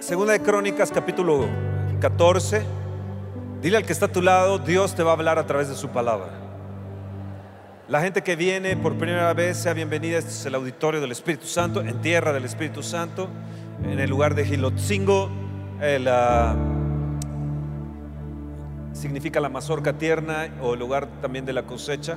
[0.00, 1.46] Segunda de Crónicas, capítulo
[2.00, 2.62] 14.
[3.60, 5.74] Dile al que está a tu lado, Dios te va a hablar a través de
[5.74, 6.28] su palabra.
[7.88, 10.18] La gente que viene por primera vez, sea bienvenida.
[10.18, 13.28] Este es el auditorio del Espíritu Santo, en tierra del Espíritu Santo,
[13.82, 15.30] en el lugar de Gilotzingo.
[15.80, 16.54] El, ah,
[18.92, 22.16] significa la mazorca tierna o el lugar también de la cosecha.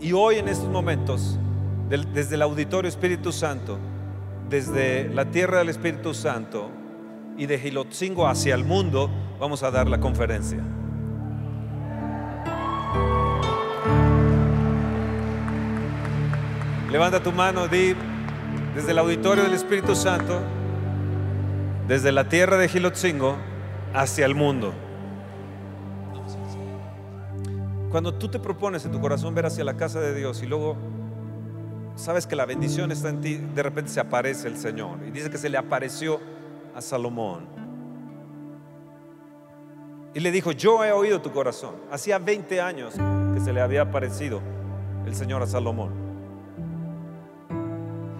[0.00, 1.38] Y hoy en estos momentos,
[1.88, 3.80] desde el auditorio Espíritu Santo,
[4.48, 6.70] desde la tierra del Espíritu Santo
[7.36, 10.58] y de Gilotzingo hacia el mundo, vamos a dar la conferencia.
[16.90, 17.94] Levanta tu mano, di
[18.74, 20.40] desde el auditorio del Espíritu Santo,
[21.86, 23.36] desde la tierra de Gilotzingo
[23.92, 24.72] hacia el mundo.
[27.90, 30.76] Cuando tú te propones en tu corazón ver hacia la casa de Dios y luego
[31.98, 34.98] sabes que la bendición está en ti, de repente se aparece el Señor.
[35.06, 36.20] Y dice que se le apareció
[36.74, 37.46] a Salomón.
[40.14, 41.74] Y le dijo, yo he oído tu corazón.
[41.90, 42.94] Hacía 20 años
[43.34, 44.40] que se le había aparecido
[45.06, 45.92] el Señor a Salomón.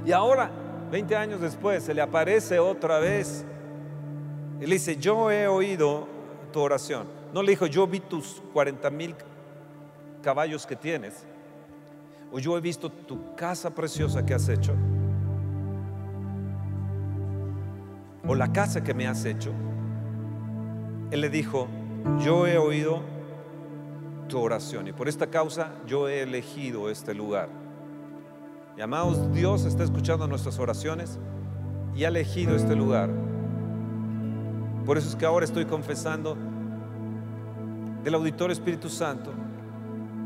[0.04, 0.50] Y ahora,
[0.90, 3.44] 20 años después, se le aparece otra vez.
[4.60, 6.08] Y le dice, yo he oído
[6.52, 7.06] tu oración.
[7.32, 9.14] No le dijo, yo vi tus 40 mil
[10.22, 11.24] caballos que tienes.
[12.32, 14.74] O yo he visto tu casa preciosa que has hecho.
[18.26, 19.52] O la casa que me has hecho.
[21.10, 21.68] Él le dijo,
[22.24, 23.00] yo he oído
[24.28, 27.48] tu oración y por esta causa yo he elegido este lugar.
[28.76, 31.18] Y amados, Dios está escuchando nuestras oraciones
[31.96, 33.10] y ha elegido este lugar.
[34.86, 36.36] Por eso es que ahora estoy confesando
[38.04, 39.32] del auditorio Espíritu Santo,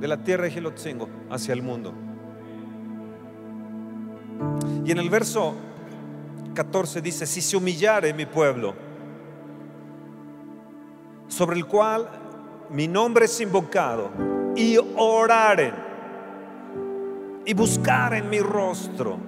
[0.02, 1.94] de la tierra de Gilotzingo hacia el mundo.
[4.84, 5.54] Y en el verso
[6.54, 8.74] 14 dice, si se humillare mi pueblo,
[11.28, 12.08] sobre el cual
[12.70, 14.10] mi nombre es invocado,
[14.56, 15.74] y oraren,
[17.46, 19.18] y buscaren mi rostro,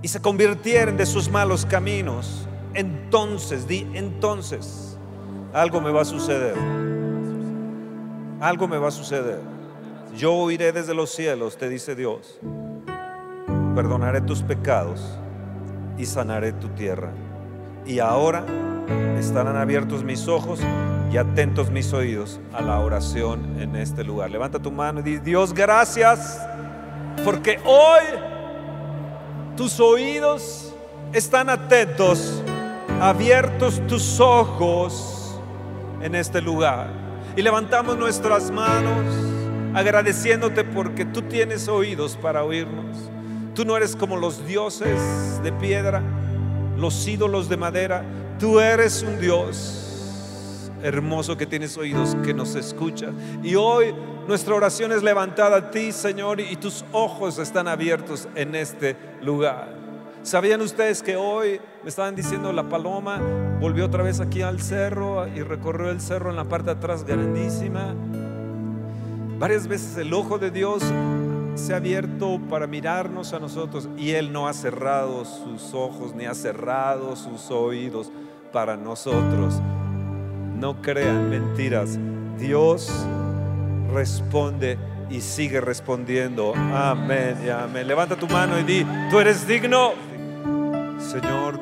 [0.00, 4.98] y se convirtieren de sus malos caminos, entonces, di entonces,
[5.52, 6.56] algo me va a suceder.
[8.40, 9.57] Algo me va a suceder.
[10.18, 12.40] Yo oiré desde los cielos, te dice Dios.
[13.76, 15.16] Perdonaré tus pecados
[15.96, 17.12] y sanaré tu tierra.
[17.86, 18.44] Y ahora
[19.16, 20.58] estarán abiertos mis ojos
[21.12, 24.32] y atentos mis oídos a la oración en este lugar.
[24.32, 26.44] Levanta tu mano y di, Dios, gracias,
[27.24, 28.02] porque hoy
[29.56, 30.74] tus oídos
[31.12, 32.42] están atentos,
[33.00, 35.40] abiertos tus ojos
[36.02, 36.88] en este lugar.
[37.36, 39.37] Y levantamos nuestras manos
[39.78, 42.96] agradeciéndote porque tú tienes oídos para oírnos.
[43.54, 44.98] Tú no eres como los dioses
[45.42, 46.02] de piedra,
[46.76, 48.04] los ídolos de madera.
[48.40, 53.10] Tú eres un Dios hermoso que tienes oídos, que nos escucha.
[53.42, 53.94] Y hoy
[54.26, 59.76] nuestra oración es levantada a ti, Señor, y tus ojos están abiertos en este lugar.
[60.22, 63.20] ¿Sabían ustedes que hoy me estaban diciendo la paloma
[63.60, 67.04] volvió otra vez aquí al cerro y recorrió el cerro en la parte de atrás
[67.04, 67.94] grandísima?
[69.38, 70.82] Varias veces el ojo de Dios
[71.54, 76.24] se ha abierto para mirarnos a nosotros y Él no ha cerrado sus ojos ni
[76.26, 78.10] ha cerrado sus oídos
[78.52, 79.54] para nosotros.
[80.58, 81.98] No crean mentiras.
[82.36, 82.90] Dios
[83.92, 84.76] responde
[85.08, 86.52] y sigue respondiendo.
[86.54, 87.86] Amén y amén.
[87.86, 89.92] Levanta tu mano y di, tú eres digno.
[90.98, 91.60] Señor,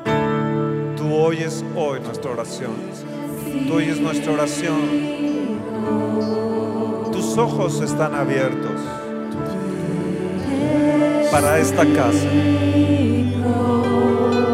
[0.97, 2.73] tú oyes hoy nuestra oración.
[3.69, 5.27] Tú oyes nuestra oración.
[7.39, 8.81] Ojos están abiertos
[11.31, 12.27] para esta casa.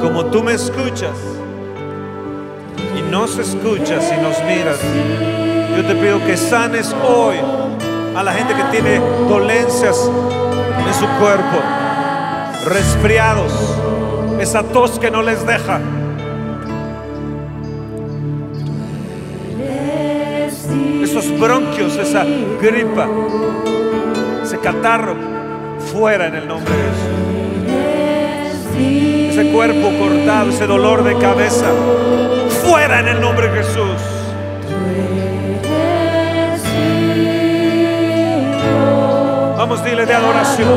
[0.01, 1.17] Como tú me escuchas
[2.99, 4.81] y nos escuchas y nos miras,
[5.77, 7.37] yo te pido que sanes hoy
[8.17, 10.11] a la gente que tiene dolencias
[10.85, 11.59] en su cuerpo,
[12.67, 13.53] resfriados,
[14.41, 15.81] esa tos que no les deja.
[21.39, 22.25] Bronquios, esa
[22.61, 23.09] gripa,
[24.43, 25.15] ese catarro,
[25.93, 27.23] fuera en el nombre de Jesús.
[29.31, 31.67] Ese cuerpo cortado, ese dolor de cabeza,
[32.65, 33.97] fuera en el nombre de Jesús.
[39.57, 40.69] Vamos, dile de adoración.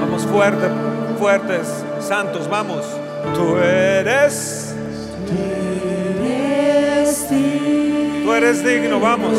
[0.00, 0.68] Vamos fuerte,
[1.18, 2.84] fuertes, santos, vamos.
[3.34, 4.74] Tú eres,
[8.38, 9.34] eres digno, vamos.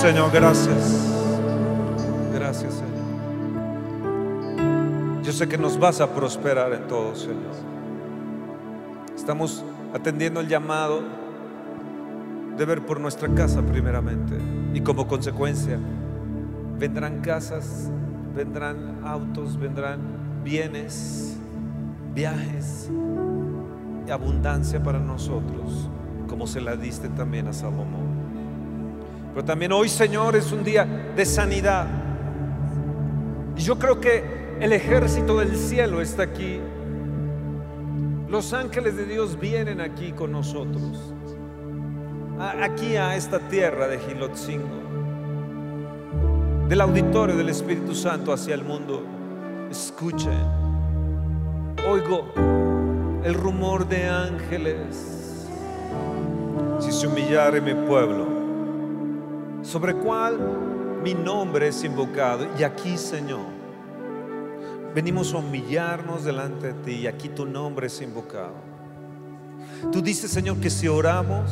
[0.00, 0.94] Señor, gracias.
[2.32, 2.94] Gracias, Señor.
[5.22, 7.77] Yo sé que nos vas a prosperar en todo, Señor.
[9.28, 11.02] Estamos atendiendo el llamado
[12.56, 14.34] de ver por nuestra casa primeramente
[14.72, 15.78] y como consecuencia
[16.78, 17.90] vendrán casas,
[18.34, 20.00] vendrán autos, vendrán
[20.42, 21.36] bienes,
[22.14, 22.88] viajes
[24.06, 25.90] y abundancia para nosotros,
[26.26, 28.08] como se la diste también a Salomón.
[29.34, 31.86] Pero también hoy, Señor, es un día de sanidad.
[33.58, 36.62] Y yo creo que el ejército del cielo está aquí.
[38.28, 41.14] Los ángeles de Dios vienen aquí con nosotros.
[42.38, 44.68] Aquí a esta tierra de Gilotzingo.
[46.68, 49.02] Del auditorio del Espíritu Santo hacia el mundo.
[49.70, 50.44] Escuchen.
[51.88, 52.30] Oigo
[53.24, 55.46] el rumor de ángeles.
[56.80, 58.26] Si se humillare mi pueblo,
[59.62, 60.38] sobre cuál
[61.02, 62.46] mi nombre es invocado.
[62.58, 63.57] Y aquí, Señor
[64.94, 68.54] Venimos a humillarnos delante de ti y aquí tu nombre es invocado.
[69.92, 71.50] Tú dices, Señor, que si oramos,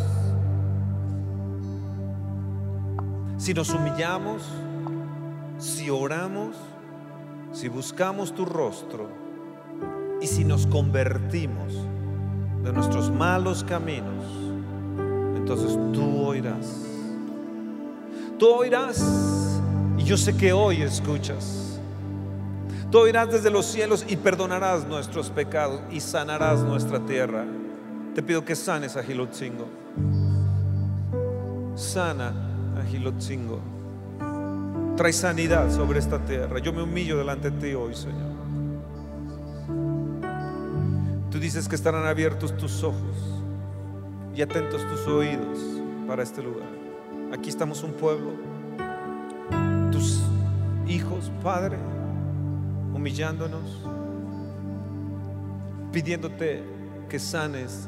[3.36, 4.42] si nos humillamos,
[5.58, 6.56] si oramos,
[7.52, 9.08] si buscamos tu rostro
[10.20, 11.74] y si nos convertimos
[12.64, 14.24] de nuestros malos caminos,
[15.36, 16.84] entonces tú oirás.
[18.38, 19.60] Tú oirás
[19.96, 21.75] y yo sé que hoy escuchas.
[22.90, 27.44] Tú irás desde los cielos y perdonarás nuestros pecados y sanarás nuestra tierra.
[28.14, 29.66] Te pido que sanes a Gilotzingo.
[31.74, 32.32] Sana
[32.78, 33.60] a Gilotzingo.
[34.96, 36.60] Trae sanidad sobre esta tierra.
[36.60, 38.36] Yo me humillo delante de ti hoy, Señor.
[41.30, 43.42] Tú dices que estarán abiertos tus ojos
[44.34, 45.58] y atentos tus oídos
[46.06, 46.68] para este lugar.
[47.36, 48.30] Aquí estamos un pueblo,
[49.90, 50.22] tus
[50.86, 51.76] hijos, Padre
[52.96, 53.82] humillándonos,
[55.92, 56.62] pidiéndote
[57.10, 57.86] que sanes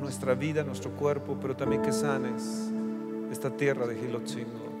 [0.00, 2.72] nuestra vida, nuestro cuerpo, pero también que sanes
[3.30, 4.72] esta tierra de Gilotzingo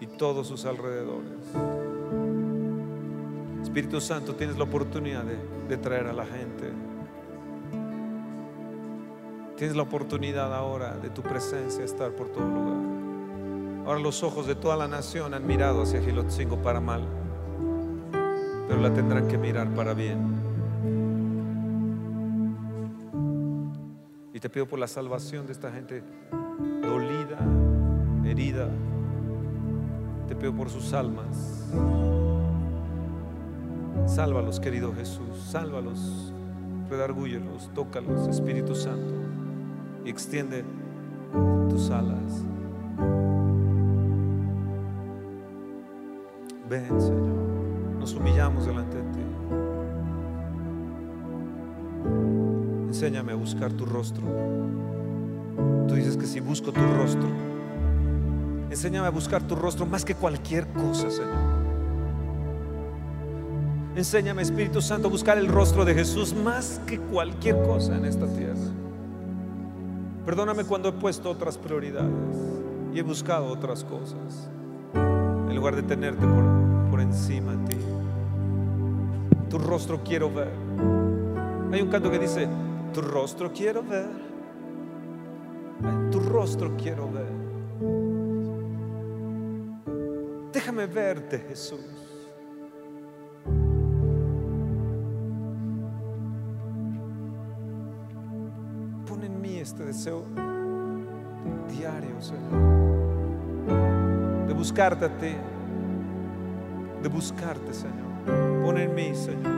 [0.00, 1.40] y todos sus alrededores.
[3.64, 5.24] Espíritu Santo, tienes la oportunidad
[5.68, 6.70] de, traer a la gente.
[9.56, 13.86] Tienes la oportunidad ahora de tu presencia estar por todo lugar.
[13.86, 17.19] Ahora los ojos de toda la nación han mirado hacia Gilotzingo para mal
[18.70, 20.20] pero la tendrán que mirar para bien.
[24.32, 26.04] Y te pido por la salvación de esta gente
[26.80, 27.38] dolida,
[28.24, 28.68] herida.
[30.28, 31.66] Te pido por sus almas.
[34.06, 35.36] Sálvalos, querido Jesús.
[35.50, 36.32] Sálvalos,
[36.88, 39.14] redargúyelos, tócalos, Espíritu Santo.
[40.04, 40.64] Y extiende
[41.68, 42.44] tus alas.
[46.68, 47.39] Ven, Señor
[48.10, 49.20] nos humillamos delante de ti.
[52.88, 54.22] Enséñame a buscar tu rostro.
[55.86, 57.28] Tú dices que si busco tu rostro,
[58.70, 61.60] enséñame a buscar tu rostro más que cualquier cosa, Señor.
[63.94, 68.26] Enséñame, Espíritu Santo, a buscar el rostro de Jesús más que cualquier cosa en esta
[68.26, 68.54] tierra.
[70.24, 72.10] Perdóname cuando he puesto otras prioridades
[72.92, 74.48] y he buscado otras cosas
[74.94, 77.79] en lugar de tenerte por, por encima de ti
[79.50, 80.52] tu rostro quiero ver.
[81.72, 82.48] Hay un canto que dice,
[82.94, 84.08] tu rostro quiero ver.
[86.10, 87.32] Tu rostro quiero ver.
[90.52, 91.80] Déjame verte, Jesús.
[99.06, 100.22] Pon en mí este deseo
[101.68, 102.52] diario, Señor,
[104.46, 105.34] de buscarte a ti,
[107.02, 108.09] de buscarte, Señor.
[108.64, 109.52] Pon en mí, Señor,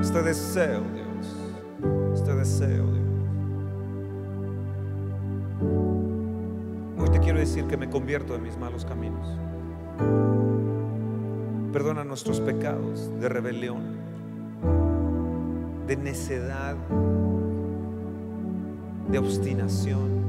[0.00, 1.36] este deseo, Dios,
[2.14, 3.06] este deseo, Dios.
[6.98, 9.26] Hoy te quiero decir que me convierto de mis malos caminos.
[11.72, 13.82] Perdona nuestros pecados de rebelión,
[15.86, 16.76] de necedad,
[19.10, 20.22] de obstinación.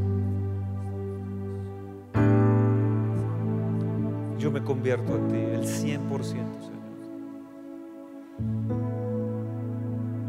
[4.44, 6.83] yo me convierto a ti el 100%, Señor.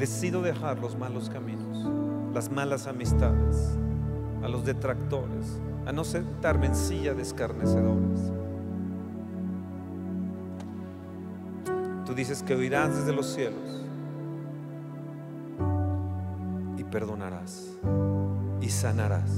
[0.05, 1.79] Decido dejar los malos caminos,
[2.35, 3.75] las malas amistades,
[4.43, 8.31] a los detractores, a no sentarme en silla de escarnecedores.
[12.05, 13.83] Tú dices que oirás desde los cielos
[16.77, 17.71] y perdonarás
[18.61, 19.31] y sanarás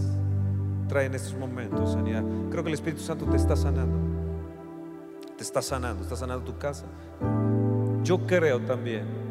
[0.88, 2.25] trae en estos momentos sanidad.
[2.50, 3.99] Creo que el Espíritu Santo te está sanando.
[5.37, 6.87] Te está sanando, está sanando tu casa.
[8.02, 9.26] Yo creo también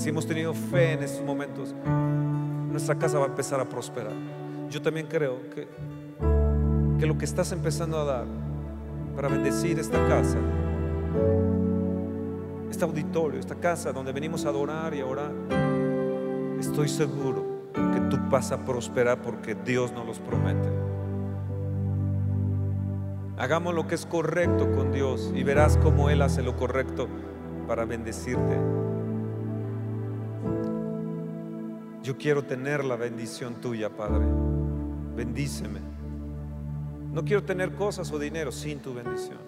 [0.00, 1.74] si hemos tenido fe en estos momentos,
[2.70, 4.14] nuestra casa va a empezar a prosperar.
[4.70, 5.68] Yo también creo que,
[6.98, 8.26] que lo que estás empezando a dar
[9.14, 10.38] para bendecir esta casa,
[12.70, 15.32] este auditorio, esta casa donde venimos a adorar y a orar,
[16.58, 20.70] estoy seguro que tú vas a prosperar porque Dios nos los promete.
[23.36, 27.06] Hagamos lo que es correcto con Dios y verás cómo Él hace lo correcto
[27.66, 28.56] para bendecirte.
[32.10, 34.26] Yo quiero tener la bendición tuya, Padre.
[35.14, 35.78] Bendíceme.
[37.12, 39.38] No quiero tener cosas o dinero sin tu bendición.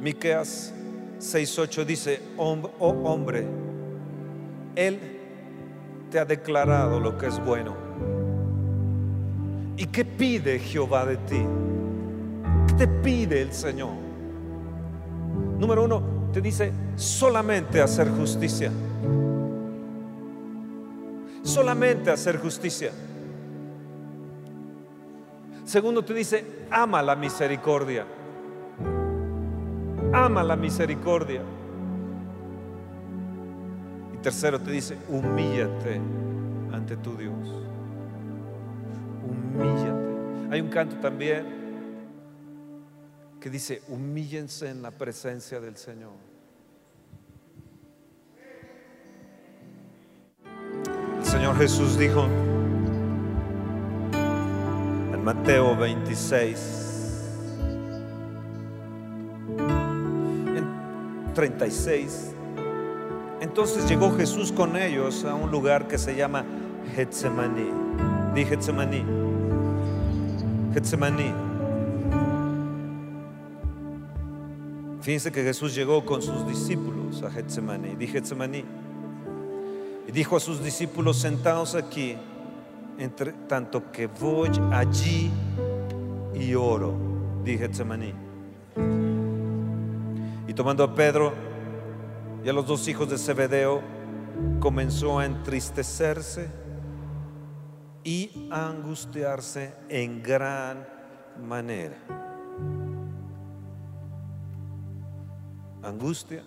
[0.00, 0.74] Miqueas
[1.20, 3.46] 6:8 dice, oh hombre,
[4.74, 4.98] él
[6.10, 7.83] te ha declarado lo que es bueno.
[9.94, 11.40] ¿Y qué pide Jehová de ti?
[12.66, 13.92] ¿Qué te pide el Señor?
[15.56, 18.72] Número uno, te dice solamente hacer justicia.
[21.44, 22.90] Solamente hacer justicia.
[25.64, 28.04] Segundo, te dice, ama la misericordia.
[30.12, 31.42] Ama la misericordia.
[34.12, 36.00] Y tercero, te dice, humíllate
[36.72, 37.73] ante tu Dios.
[39.28, 40.54] Humíllate.
[40.54, 41.64] Hay un canto también
[43.40, 46.12] que dice, humíllense en la presencia del Señor.
[51.18, 52.24] El Señor Jesús dijo
[55.12, 56.58] en Mateo 26,
[59.58, 62.30] en 36,
[63.40, 66.46] entonces llegó Jesús con ellos a un lugar que se llama
[66.94, 68.13] Getsemaní.
[68.34, 69.04] Di Getsemaní.
[70.74, 71.32] Getsemaní.
[75.00, 77.94] Fíjense que Jesús llegó con sus discípulos a Getsemaní.
[77.94, 78.64] Di Getsemaní.
[80.08, 82.16] Y dijo a sus discípulos, sentados aquí,
[82.98, 85.30] entre tanto que voy allí
[86.34, 86.92] y oro.
[87.44, 88.12] Di Getsemaní.
[90.48, 91.32] Y tomando a Pedro
[92.44, 93.80] y a los dos hijos de Zebedeo,
[94.58, 96.63] comenzó a entristecerse
[98.04, 100.86] y angustiarse en gran
[101.42, 101.96] manera.
[105.84, 106.42] angustia,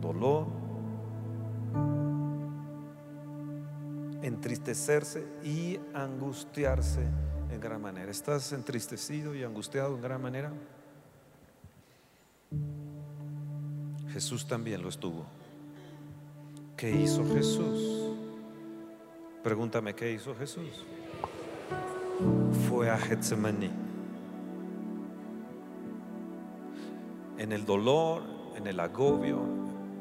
[0.00, 0.46] dolor,
[4.22, 7.02] entristecerse y angustiarse
[7.50, 8.10] en gran manera.
[8.10, 10.52] ¿Estás entristecido y angustiado en gran manera?
[14.12, 15.24] Jesús también lo estuvo.
[16.76, 18.03] ¿Qué hizo Jesús?
[19.44, 20.84] Pregúntame, ¿qué hizo Jesús?
[22.68, 23.84] Fue a Getsemaní.
[27.38, 28.22] en el dolor,
[28.56, 29.40] en el agobio,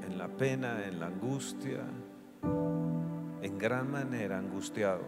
[0.06, 1.82] en la pena, en la angustia,
[3.42, 5.02] en gran manera angustiado.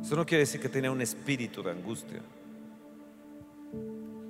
[0.00, 2.20] Eso no quiere decir que tenía un espíritu de angustia.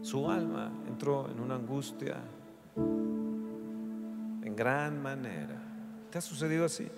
[0.03, 2.17] Su alma entró en una angustia
[2.77, 5.63] en gran manera.
[6.11, 6.89] ¿Te ha sucedido así?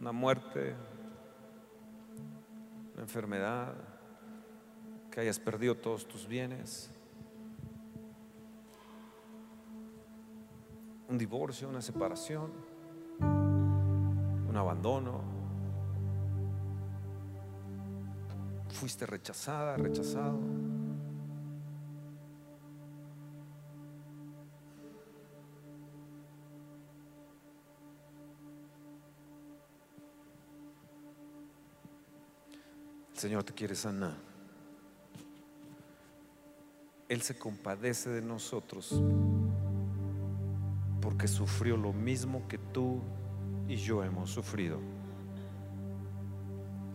[0.00, 0.74] Una muerte,
[2.94, 3.74] una enfermedad,
[5.10, 6.90] que hayas perdido todos tus bienes,
[11.08, 12.52] un divorcio, una separación,
[13.20, 15.22] un abandono.
[18.68, 20.38] Fuiste rechazada, rechazado.
[33.18, 34.14] Señor te quiere sanar.
[37.08, 39.02] Él se compadece de nosotros
[41.00, 43.00] porque sufrió lo mismo que tú
[43.66, 44.78] y yo hemos sufrido.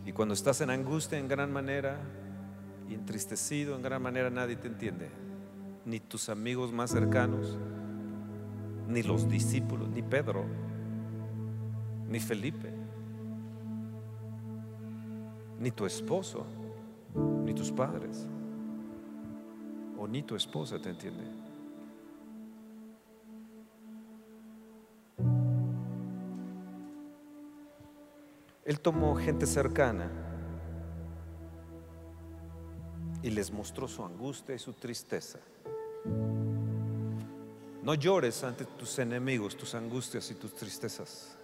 [0.06, 1.98] Y cuando estás en angustia en gran manera
[2.89, 5.10] y entristecido en gran manera, nadie te entiende.
[5.86, 7.58] Ni tus amigos más cercanos,
[8.88, 10.46] ni los discípulos, ni Pedro,
[12.08, 12.83] ni Felipe,
[15.63, 16.46] ni tu esposo,
[17.46, 18.27] ni tus padres
[20.13, 21.24] ni tu esposa te entiende.
[28.63, 30.10] Él tomó gente cercana,
[33.24, 35.39] y les mostró su angustia y su tristeza.
[37.82, 41.38] No llores ante tus enemigos, tus angustias y tus tristezas.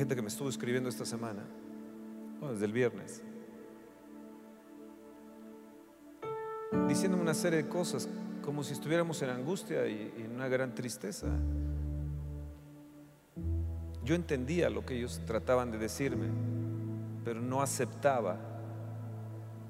[0.00, 1.42] Gente que me estuvo escribiendo esta semana,
[2.50, 3.22] desde el viernes,
[6.88, 8.08] diciéndome una serie de cosas
[8.42, 11.26] como si estuviéramos en angustia y, en una gran tristeza.
[14.02, 16.28] Yo entendía lo que ellos trataban de decirme,
[17.22, 18.38] pero no aceptaba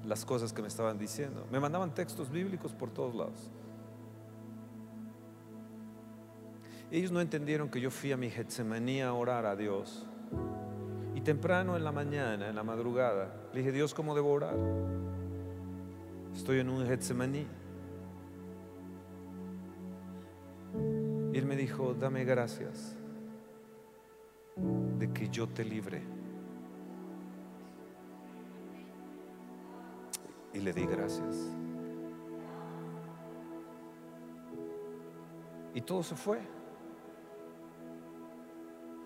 [0.05, 1.45] las cosas que me estaban diciendo.
[1.51, 3.51] Me mandaban textos bíblicos por todos lados.
[6.89, 10.07] Ellos no entendieron que yo fui a mi Getsemaní a orar a Dios.
[11.15, 14.55] Y temprano en la mañana, en la madrugada, le dije, Dios, ¿cómo debo orar?
[16.33, 17.45] Estoy en un Getsemaní.
[21.33, 22.95] Y él me dijo, dame gracias
[24.55, 26.01] de que yo te libre.
[30.53, 31.49] Y le di gracias.
[35.73, 36.39] Y todo se fue.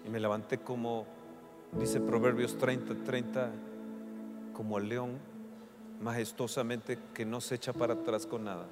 [0.06, 1.06] Y me levanté como,
[1.72, 3.52] dice Proverbios 30, 30,
[4.54, 5.20] como el león
[6.02, 8.68] majestuosamente que no se echa para atrás con nada.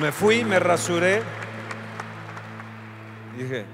[0.00, 1.22] Me fui, me rasuré.
[3.36, 3.64] Dije,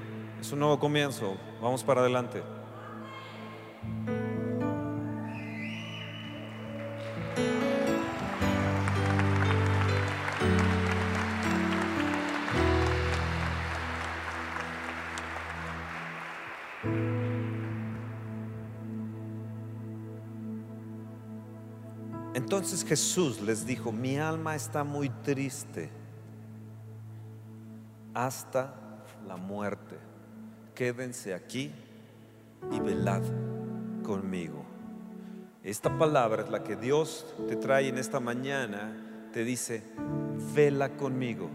[0.41, 2.43] es un nuevo comienzo, vamos para adelante.
[22.75, 25.91] Entonces Jesús les dijo, mi alma está muy triste
[28.13, 28.75] hasta
[29.29, 29.97] la muerte.
[30.75, 31.71] Quédense aquí
[32.73, 33.23] y velad
[34.03, 34.65] conmigo.
[35.63, 38.93] Esta palabra es la que Dios te trae en esta mañana.
[39.33, 39.85] Te dice,
[40.53, 41.49] vela conmigo.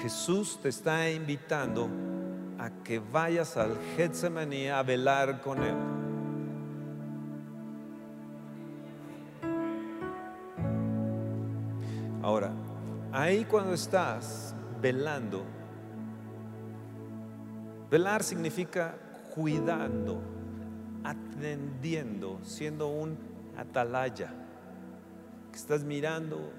[0.00, 1.90] Jesús te está invitando
[2.58, 5.95] a que vayas al Getsemaní a velar con Él.
[13.26, 15.44] Ahí cuando estás velando,
[17.90, 18.96] velar significa
[19.34, 20.20] cuidando,
[21.02, 23.18] atendiendo, siendo un
[23.56, 24.32] atalaya,
[25.50, 26.52] que estás mirando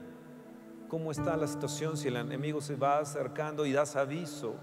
[0.89, 4.55] cómo está la situación, si el enemigo se va acercando y das aviso.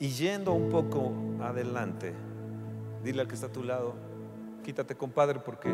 [0.00, 2.12] Y yendo un poco adelante,
[3.02, 3.94] Dile al que está a tu lado,
[4.62, 5.72] quítate compadre porque,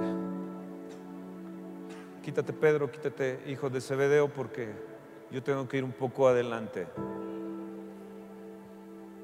[2.22, 4.72] quítate Pedro, quítate hijo de Zebedeo porque
[5.30, 6.86] yo tengo que ir un poco adelante.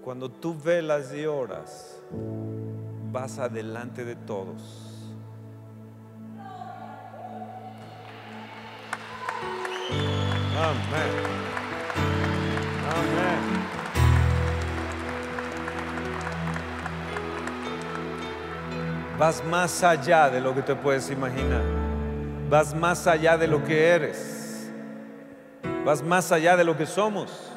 [0.03, 2.00] Cuando tú velas y oras,
[3.11, 4.90] vas adelante de todos.
[10.57, 11.11] Amén.
[12.90, 13.63] Amén.
[19.18, 21.62] Vas más allá de lo que te puedes imaginar.
[22.50, 24.70] Vas más allá de lo que eres.
[25.85, 27.53] Vas más allá de lo que somos.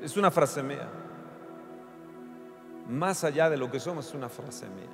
[0.00, 0.88] Es una frase mía.
[2.88, 4.90] Más allá de lo que somos es una frase mía.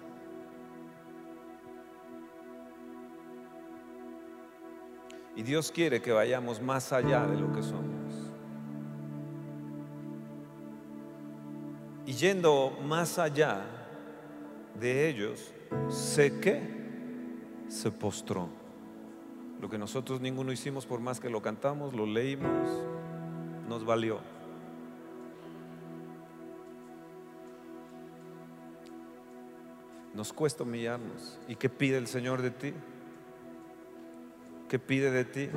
[5.37, 8.31] Y Dios quiere que vayamos más allá de lo que somos.
[12.07, 13.61] Y yendo más allá
[14.79, 15.53] de ellos,
[15.89, 16.61] sé que
[17.69, 18.49] se postró.
[19.61, 22.69] Lo que nosotros ninguno hicimos por más que lo cantamos, lo leímos,
[23.69, 24.21] nos valió.
[30.15, 31.39] Nos cuesta humillarnos.
[31.47, 32.73] ¿Y qué pide el Señor de ti?
[34.69, 35.49] ¿Qué pide de ti?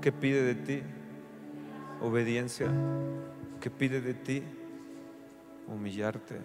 [0.00, 0.82] ¿Qué pide de ti?
[2.00, 2.70] Obediencia.
[3.60, 4.42] ¿Qué pide de ti?
[5.66, 6.40] Humillarte.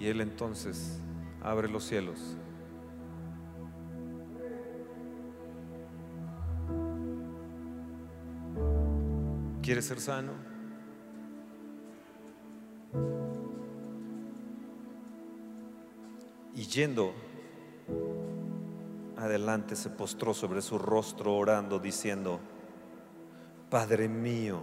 [0.00, 0.98] Y Él entonces
[1.42, 2.18] abre los cielos.
[9.62, 10.32] ¿Quieres ser sano?
[16.54, 17.12] Y yendo
[19.18, 22.40] adelante se postró sobre su rostro orando diciendo,
[23.68, 24.62] Padre mío,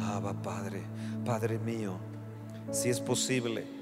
[0.00, 0.82] Abba Padre,
[1.24, 1.94] Padre mío,
[2.72, 3.73] si es posible,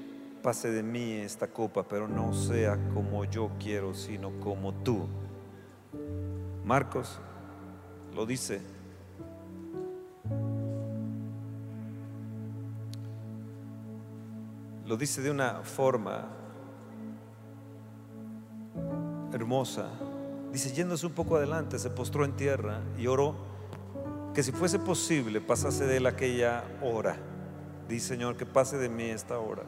[0.43, 5.07] pase de mí esta copa, pero no sea como yo quiero, sino como tú.
[6.65, 7.17] Marcos
[8.13, 8.61] lo dice.
[14.85, 16.27] Lo dice de una forma
[19.31, 19.87] hermosa.
[20.51, 23.35] Dice, yéndose un poco adelante, se postró en tierra y oró
[24.33, 27.15] que si fuese posible pasase de él aquella hora.
[27.87, 29.63] Dice, Señor, que pase de mí esta hora.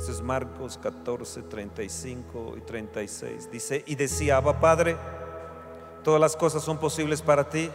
[0.00, 3.50] Eso es Marcos 14, 35 y 36.
[3.50, 4.96] Dice, y decía, Abba Padre,
[6.02, 7.70] todas las cosas son posibles para ti.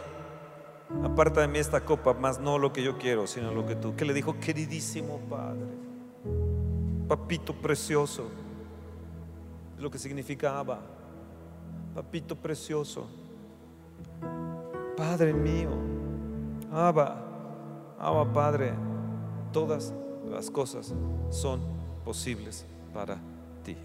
[1.04, 3.94] Aparta de mí esta copa, más no lo que yo quiero, sino lo que tú.
[3.94, 5.68] Que le dijo, queridísimo Padre,
[7.06, 8.28] papito precioso
[9.78, 10.80] lo que significa Abba,
[11.94, 13.06] papito precioso,
[14.96, 15.70] Padre mío,
[16.72, 17.22] Abba,
[18.00, 18.74] Abba Padre,
[19.52, 19.94] todas
[20.28, 20.92] las cosas
[21.30, 21.75] son
[22.06, 22.64] posibles
[22.94, 23.16] para
[23.64, 23.76] ti.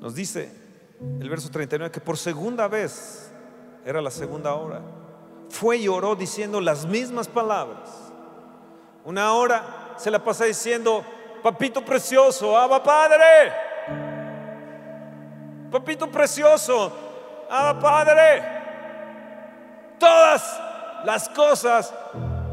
[0.00, 0.50] Nos dice
[1.20, 3.30] el verso 39 que por segunda vez
[3.84, 4.80] era la segunda hora
[5.50, 7.90] fue y oró diciendo las mismas palabras.
[9.04, 11.04] Una hora se la pasa diciendo,
[11.42, 13.52] papito precioso, Abba Padre.
[15.70, 16.90] Papito precioso,
[17.50, 18.51] Abba Padre.
[20.02, 20.60] Todas
[21.04, 21.94] las cosas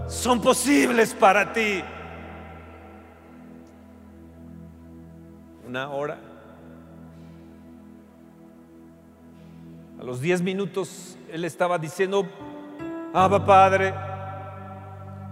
[0.07, 1.83] son posibles para ti.
[5.67, 6.19] Una hora.
[9.99, 12.29] A los diez minutos él estaba diciendo,
[13.15, 13.95] Abba Padre,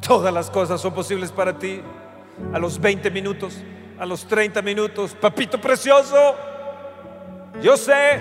[0.01, 1.83] todas las cosas son posibles para ti.
[2.51, 3.63] A los 20 minutos,
[3.99, 6.33] a los 30 minutos, papito precioso,
[7.61, 8.19] yo sé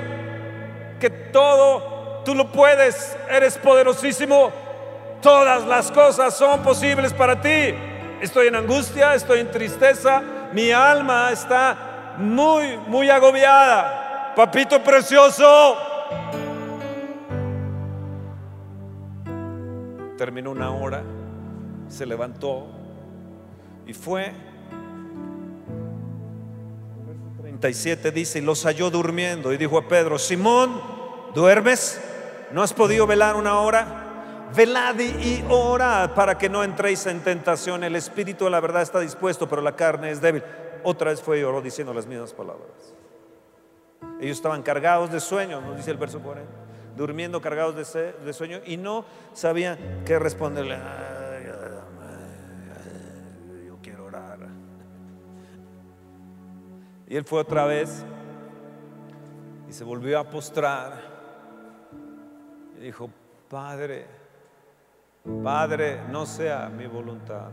[1.00, 1.95] que todo
[2.26, 4.50] tú lo puedes, eres poderosísimo.
[5.22, 7.72] Todas las cosas son posibles para ti.
[8.20, 14.34] Estoy en angustia, estoy en tristeza, mi alma está muy, muy agobiada.
[14.34, 15.76] Papito precioso,
[20.18, 21.02] terminó una hora,
[21.88, 22.66] se levantó
[23.86, 24.32] y fue.
[27.36, 30.80] 37 dice, y los halló durmiendo y dijo a Pedro, Simón,
[31.34, 32.00] ¿duermes?
[32.52, 34.02] ¿No has podido velar una hora?
[34.54, 37.84] Velad y orad para que no entréis en tentación.
[37.84, 40.42] El espíritu de la verdad está dispuesto, pero la carne es débil.
[40.84, 42.94] Otra vez fue y oró diciendo las mismas palabras.
[44.20, 48.76] Ellos estaban cargados de sueño, nos dice el verso 40 durmiendo cargados de, sueño y
[48.76, 49.04] no
[49.34, 50.78] sabían qué responderle.
[53.66, 54.38] Yo quiero orar.
[57.06, 58.04] Y él fue otra vez
[59.68, 61.15] y se volvió a postrar
[62.86, 63.10] dijo,
[63.48, 64.06] Padre,
[65.42, 67.50] Padre, no sea mi voluntad,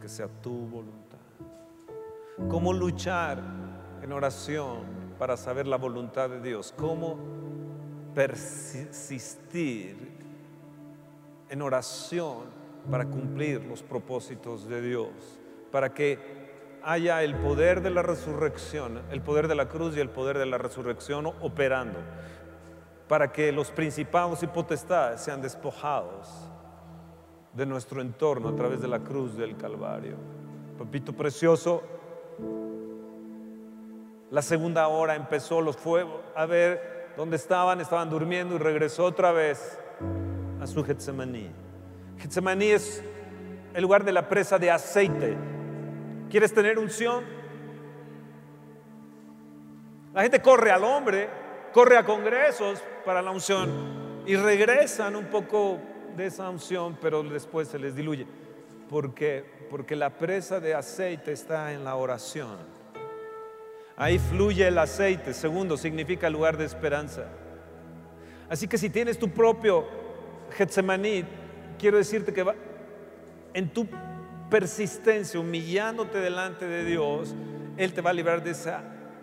[0.00, 1.18] que sea tu voluntad.
[2.48, 3.40] ¿Cómo luchar
[4.02, 4.80] en oración
[5.18, 6.74] para saber la voluntad de Dios?
[6.76, 7.18] ¿Cómo
[8.14, 9.96] persistir
[11.48, 15.08] en oración para cumplir los propósitos de Dios,
[15.70, 16.42] para que
[16.82, 20.46] haya el poder de la resurrección, el poder de la cruz y el poder de
[20.46, 22.00] la resurrección operando,
[23.12, 26.30] para que los principados y potestades sean despojados
[27.52, 30.16] de nuestro entorno a través de la cruz del Calvario.
[30.78, 31.82] Papito precioso,
[34.30, 39.30] la segunda hora empezó, los fue a ver donde estaban, estaban durmiendo y regresó otra
[39.30, 39.78] vez
[40.62, 41.50] a su Getsemaní.
[42.16, 43.04] Getsemaní es
[43.74, 45.36] el lugar de la presa de aceite.
[46.30, 47.24] ¿Quieres tener unción?
[50.14, 51.41] La gente corre al hombre,
[51.72, 55.78] corre a congresos para la unción y regresan un poco
[56.16, 58.26] de esa unción, pero después se les diluye.
[58.88, 59.14] ¿Por
[59.70, 62.58] Porque la presa de aceite está en la oración.
[63.96, 65.32] Ahí fluye el aceite.
[65.32, 67.26] Segundo, significa lugar de esperanza.
[68.48, 69.86] Así que si tienes tu propio
[70.50, 71.24] Getsemaní,
[71.78, 72.44] quiero decirte que
[73.54, 73.88] en tu
[74.50, 77.34] persistencia, humillándote delante de Dios,
[77.78, 78.74] Él te va a librar de ese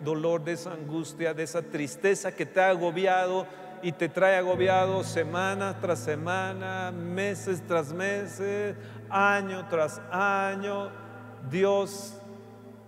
[0.04, 3.46] dolor, de esa angustia, de esa tristeza que te ha agobiado
[3.82, 8.76] y te trae agobiado semana tras semana, meses tras meses,
[9.08, 10.90] año tras año.
[11.50, 12.14] Dios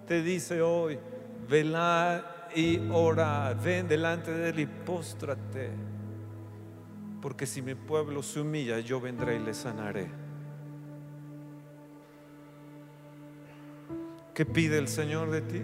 [0.07, 0.99] te dice hoy,
[1.49, 2.23] velad
[2.55, 5.71] y orad, ven delante de Él y póstrate,
[7.21, 10.11] porque si mi pueblo se humilla, yo vendré y le sanaré.
[14.35, 15.63] ¿Qué pide el Señor de ti?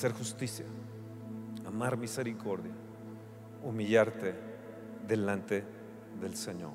[0.00, 0.64] Hacer justicia,
[1.66, 2.72] amar misericordia,
[3.62, 4.34] humillarte
[5.06, 5.62] delante
[6.18, 6.70] del Señor.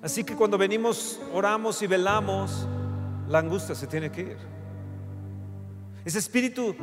[0.00, 2.68] Así que cuando venimos, oramos y velamos,
[3.26, 4.36] la angustia se tiene que ir.
[6.04, 6.76] Ese espíritu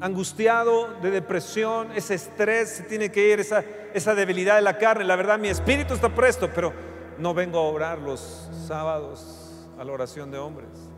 [0.00, 5.04] angustiado de depresión, ese estrés se tiene que ir, esa, esa debilidad de la carne.
[5.04, 6.72] La verdad, mi espíritu está presto, pero
[7.18, 10.89] no vengo a orar los sábados a la oración de hombres.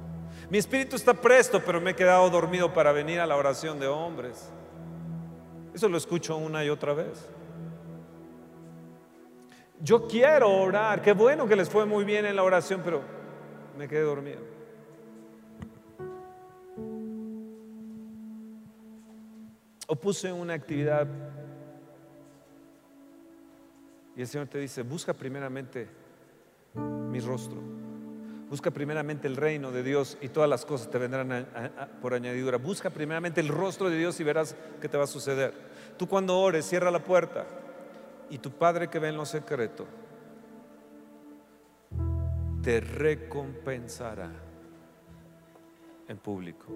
[0.52, 3.86] Mi espíritu está presto, pero me he quedado dormido para venir a la oración de
[3.86, 4.50] hombres.
[5.72, 7.26] Eso lo escucho una y otra vez.
[9.80, 13.00] Yo quiero orar, qué bueno que les fue muy bien en la oración, pero
[13.78, 14.40] me quedé dormido.
[19.86, 21.06] O puse una actividad
[24.14, 25.88] y el Señor te dice, busca primeramente
[26.74, 27.81] mi rostro.
[28.52, 31.46] Busca primeramente el reino de Dios y todas las cosas te vendrán
[32.02, 32.58] por añadidura.
[32.58, 35.54] Busca primeramente el rostro de Dios y verás qué te va a suceder.
[35.96, 37.46] Tú cuando ores, cierra la puerta
[38.28, 39.86] y tu Padre que ve en lo secreto
[42.62, 44.30] te recompensará
[46.06, 46.66] en público.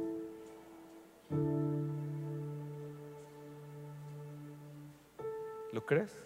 [5.72, 6.22] ¿Lo crees?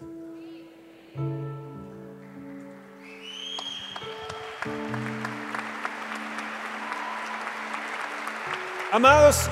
[8.92, 9.48] Amados,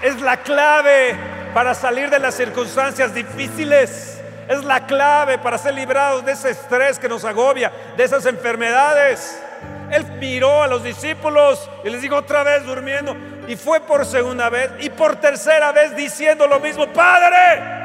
[0.00, 1.14] es la clave
[1.52, 4.18] para salir de las circunstancias difíciles.
[4.48, 9.40] Es la clave para ser librados de ese estrés que nos agobia, de esas enfermedades.
[9.90, 13.14] Él miró a los discípulos y les dijo otra vez durmiendo.
[13.46, 17.82] Y fue por segunda vez y por tercera vez diciendo lo mismo, Padre.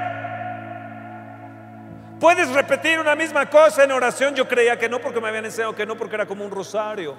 [2.17, 4.33] ¿Puedes repetir una misma cosa en oración?
[4.35, 7.15] Yo creía que no porque me habían enseñado que no porque era como un rosario.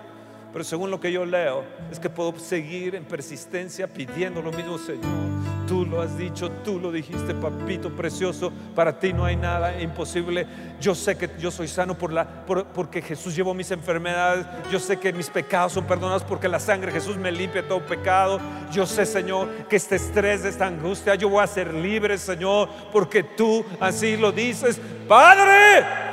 [0.53, 4.79] Pero según lo que yo leo, es que puedo seguir en persistencia pidiendo lo mismo,
[4.79, 5.29] Señor.
[5.69, 8.51] Tú lo has dicho, tú lo dijiste, papito precioso.
[8.75, 10.47] Para ti no hay nada imposible.
[10.81, 14.47] Yo sé que yo soy sano por la, porque Jesús llevó mis enfermedades.
[14.73, 17.85] Yo sé que mis pecados son perdonados porque la sangre de Jesús me limpia todo
[17.85, 18.41] pecado.
[18.73, 23.23] Yo sé, Señor, que este estrés, esta angustia, yo voy a ser libre, Señor, porque
[23.23, 24.81] tú así lo dices.
[25.07, 26.08] Padre,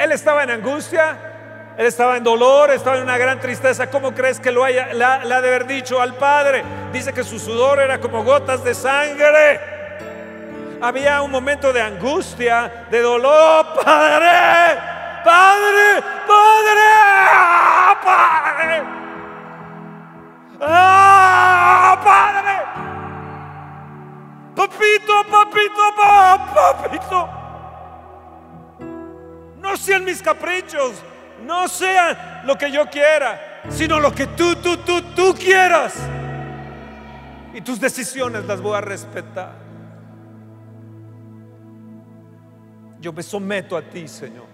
[0.00, 1.14] Él estaba en angustia,
[1.76, 3.90] él estaba en dolor, estaba en una gran tristeza.
[3.90, 6.64] ¿Cómo crees que lo haya, le ha de haber dicho al Padre?
[6.90, 9.60] Dice que su sudor era como gotas de sangre.
[10.80, 13.66] Había un momento de angustia, de dolor.
[13.84, 14.78] Padre,
[15.22, 16.90] Padre, Padre,
[18.02, 18.82] Padre.
[20.62, 22.56] ¡Ah, Padre!
[24.56, 25.94] Papito, papito,
[26.54, 27.39] papito
[29.70, 30.96] no sean mis caprichos,
[31.46, 35.94] no sean lo que yo quiera, sino lo que tú, tú, tú, tú quieras.
[37.54, 39.52] Y tus decisiones las voy a respetar.
[43.00, 44.46] Yo me someto a ti, Señor.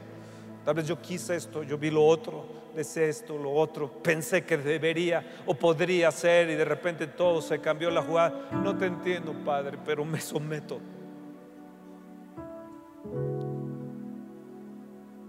[0.65, 4.59] Tal vez yo quise esto, yo vi lo otro, deseé esto, lo otro, pensé que
[4.59, 8.51] debería o podría ser y de repente todo se cambió la jugada.
[8.53, 10.79] No te entiendo, Padre, pero me someto.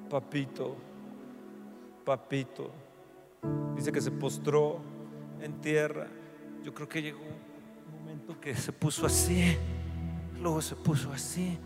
[0.10, 0.76] Papito,
[2.06, 2.72] papito.
[3.76, 4.80] Dice que se postró
[5.41, 6.08] en tierra.
[6.63, 9.56] Yo creo que llegó un momento que se puso así,
[10.41, 11.58] luego se puso así,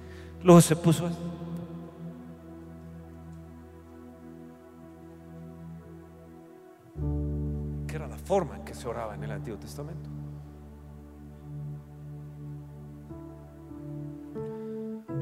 [0.44, 1.18] luego se puso así.
[7.88, 10.21] Que era la forma en que se oraba en el Antiguo Testamento.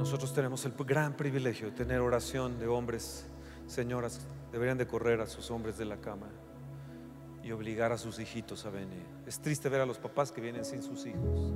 [0.10, 3.28] Nosotros tenemos el gran privilegio de tener oración de hombres,
[3.68, 6.26] señoras, deberían de correr a sus hombres de la cama
[7.44, 9.06] y obligar a sus hijitos a venir.
[9.28, 11.54] Es triste ver a los papás que vienen sin sus hijos,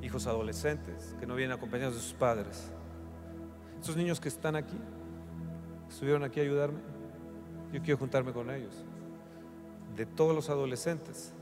[0.00, 2.70] hijos adolescentes que no vienen acompañados de sus padres.
[3.78, 4.80] Estos niños que están aquí,
[5.90, 6.78] estuvieron aquí a ayudarme,
[7.70, 8.82] yo quiero juntarme con ellos.
[9.94, 11.34] De todos los adolescentes,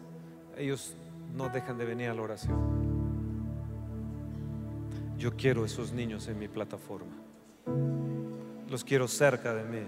[0.57, 0.97] ellos
[1.37, 2.84] no dejan de venir a la oración.
[5.25, 7.17] Yo quiero esos niños en mi plataforma.
[8.69, 9.87] Los quiero cerca de mí.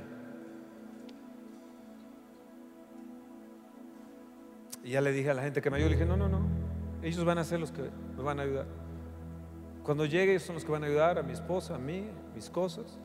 [4.82, 6.40] Y ya le dije a la gente que me ayudó, le dije, no, no, no,
[7.02, 7.82] ellos van a ser los que
[8.16, 8.64] me van a ayudar.
[9.82, 12.48] Cuando llegue, ellos son los que van a ayudar a mi esposa, a mí, mis
[12.48, 12.98] cosas.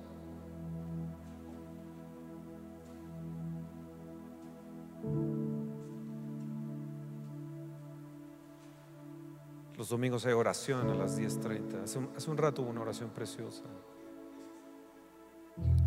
[9.92, 11.84] Domingos hay oración a las 10.30.
[11.84, 13.64] Hace, hace un rato hubo una oración preciosa.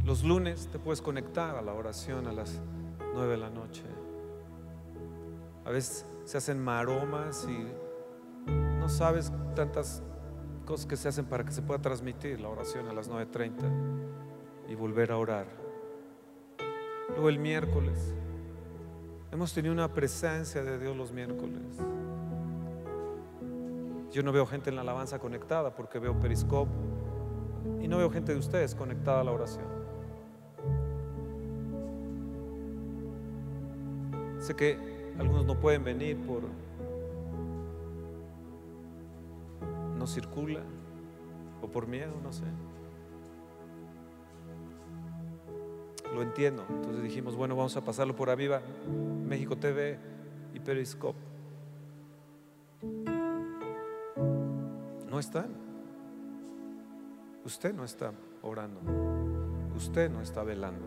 [0.05, 2.61] Los lunes te puedes conectar a la oración a las
[3.15, 3.83] 9 de la noche.
[5.65, 10.03] A veces se hacen maromas y no sabes tantas
[10.65, 14.75] cosas que se hacen para que se pueda transmitir la oración a las 9.30 y
[14.75, 15.47] volver a orar.
[17.09, 18.15] Luego el miércoles.
[19.31, 21.79] Hemos tenido una presencia de Dios los miércoles.
[24.15, 26.71] Yo no veo gente en la alabanza conectada porque veo Periscope
[27.83, 29.65] y no veo gente de ustedes conectada a la oración.
[34.39, 34.79] Sé que
[35.19, 36.45] algunos no pueden venir por
[39.99, 40.61] no circula
[41.61, 42.45] o por miedo, no sé.
[46.15, 46.65] Lo entiendo.
[46.69, 48.63] Entonces dijimos, bueno, vamos a pasarlo por Aviva,
[49.27, 49.99] México TV
[50.55, 51.19] y Periscope.
[55.15, 55.47] No están.
[57.45, 58.11] Usted no está
[58.43, 58.81] orando.
[59.77, 60.85] Usted no está velando.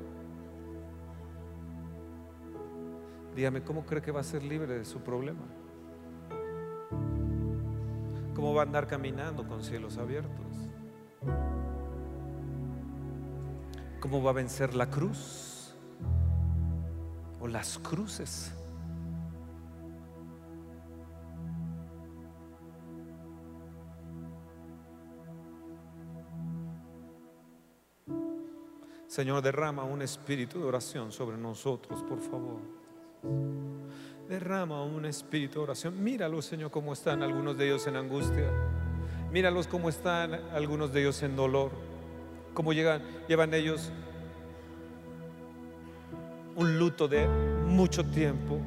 [3.33, 5.45] Dígame, ¿cómo cree que va a ser libre de su problema?
[8.35, 10.57] ¿Cómo va a andar caminando con cielos abiertos?
[14.01, 15.73] ¿Cómo va a vencer la cruz?
[17.39, 18.56] O las cruces.
[29.17, 32.59] Señor, derrama un espíritu de oración sobre nosotros, por favor.
[34.29, 36.03] Derrama un espíritu de oración.
[36.03, 38.51] Míralos, Señor, cómo están algunos de ellos en angustia.
[39.31, 41.71] Míralos cómo están algunos de ellos en dolor.
[42.53, 43.91] Cómo llegan, llevan ellos
[46.55, 48.59] un luto de mucho tiempo.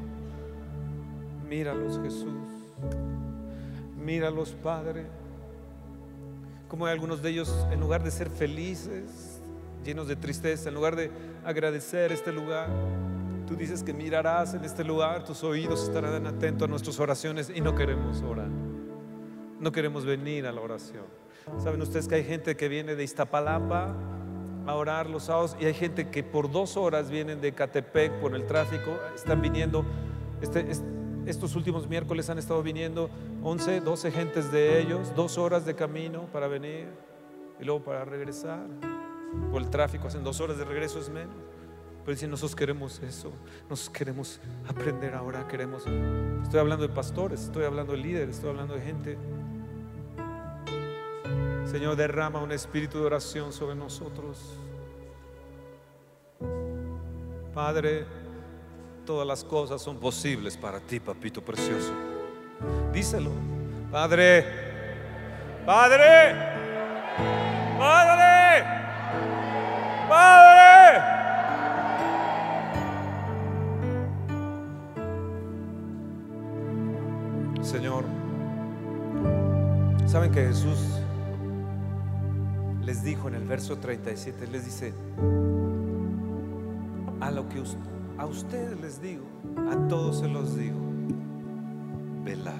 [1.49, 2.27] Míralos, Jesús.
[4.05, 5.07] Míralos, Padre.
[6.67, 9.30] Como hay algunos de ellos, en lugar de ser felices,
[9.85, 11.11] llenos de tristeza, en lugar de
[11.45, 12.69] agradecer este lugar,
[13.47, 17.61] tú dices que mirarás en este lugar, tus oídos estarán atentos a nuestras oraciones y
[17.61, 18.49] no queremos orar.
[19.59, 21.05] No queremos venir a la oración.
[21.59, 23.95] Saben ustedes que hay gente que viene de Iztapalapa
[24.67, 28.35] a orar los sábados y hay gente que por dos horas vienen de Catepec por
[28.35, 29.85] el tráfico, están viniendo,
[30.41, 30.67] este,
[31.27, 33.11] estos últimos miércoles han estado viniendo
[33.43, 36.87] 11, 12 gentes de ellos, dos horas de camino para venir
[37.59, 38.61] y luego para regresar
[39.51, 41.35] por el tráfico, hacen dos horas de regreso es menos.
[42.05, 43.31] Pero dicen, nosotros queremos eso,
[43.69, 45.85] nosotros queremos aprender ahora, queremos.
[46.43, 49.19] Estoy hablando de pastores, estoy hablando de líderes, estoy hablando de gente.
[51.71, 54.39] Señor, derrama un espíritu de oración sobre nosotros.
[57.55, 58.07] Padre,
[59.05, 61.93] todas las cosas son posibles para ti, papito precioso.
[62.93, 63.31] Díselo.
[63.91, 64.45] Padre,
[65.67, 66.35] Padre,
[67.79, 68.30] Padre.
[70.11, 71.01] Padre.
[77.63, 78.05] Señor,
[80.07, 80.79] ¿saben que Jesús
[82.83, 84.93] les dijo en el verso 37, les dice,
[87.21, 87.63] a lo que
[88.19, 89.27] a ustedes les digo,
[89.71, 90.81] a todos se los digo,
[92.25, 92.60] velad.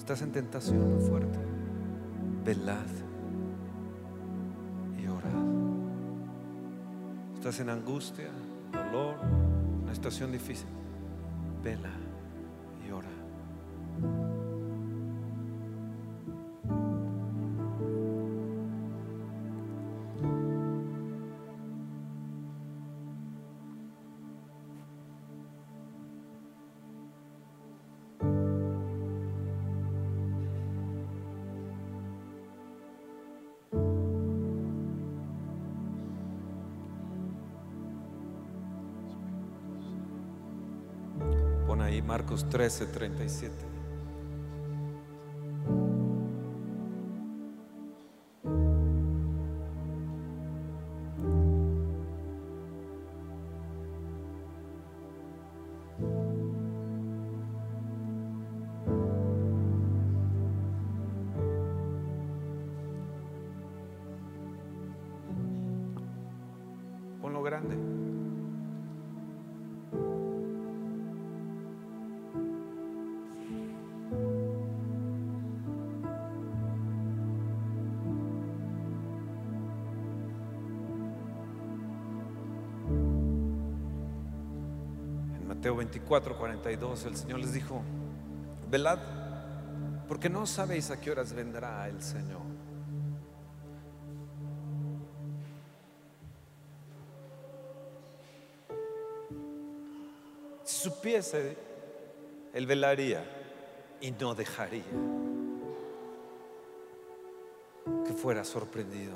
[0.00, 1.38] Estás en tentación muy fuerte.
[2.42, 2.88] Velad
[4.98, 5.44] y orad.
[7.34, 8.30] Estás en angustia,
[8.72, 9.16] dolor,
[9.82, 10.70] una situación difícil.
[11.62, 11.92] Vela
[12.84, 13.19] y ora.
[42.44, 43.79] 337
[85.60, 87.82] Mateo 24, 42 el Señor les dijo,
[88.70, 88.98] velad,
[90.08, 92.40] porque no sabéis a qué horas vendrá el Señor.
[100.64, 101.58] Si supiese,
[102.54, 103.22] él velaría
[104.00, 104.82] y no dejaría
[108.06, 109.12] que fuera sorprendido.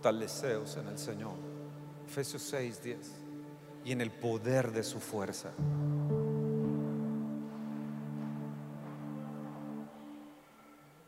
[0.00, 1.34] Fortaleceos en el Señor.
[2.08, 2.98] Efesios 6, 10.
[3.84, 5.50] Y en el poder de su fuerza.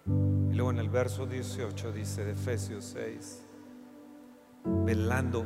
[0.07, 3.43] Y luego en el verso 18 dice de Efesios 6,
[4.85, 5.43] velando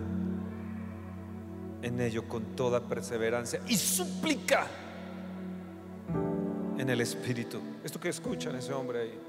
[1.83, 4.67] en ello con toda perseverancia y súplica
[6.77, 7.61] en el Espíritu.
[7.85, 9.21] Esto que escuchan ese hombre ahí.